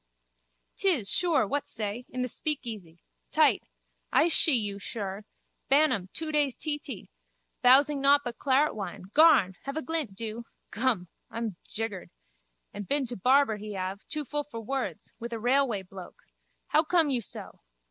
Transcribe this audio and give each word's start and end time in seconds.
'Tis, 0.77 1.11
sure. 1.11 1.45
What 1.47 1.67
say? 1.67 2.05
In 2.09 2.23
the 2.23 2.27
speakeasy. 2.27 3.03
Tight. 3.29 3.61
I 4.11 4.29
shee 4.29 4.55
you, 4.55 4.79
shir. 4.79 5.25
Bantam, 5.69 6.09
two 6.11 6.31
days 6.31 6.55
teetee. 6.55 7.11
Bowsing 7.61 8.01
nowt 8.01 8.21
but 8.23 8.39
claretwine. 8.39 9.13
Garn! 9.13 9.57
Have 9.65 9.77
a 9.77 9.83
glint, 9.83 10.15
do. 10.15 10.45
Gum, 10.71 11.07
I'm 11.29 11.57
jiggered. 11.67 12.09
And 12.73 12.87
been 12.87 13.05
to 13.05 13.15
barber 13.15 13.57
he 13.57 13.73
have. 13.73 14.03
Too 14.07 14.25
full 14.25 14.45
for 14.45 14.59
words. 14.59 15.13
With 15.19 15.33
a 15.33 15.39
railway 15.39 15.83
bloke. 15.83 16.23
How 16.69 16.83
come 16.83 17.11
you 17.11 17.21
so? 17.21 17.59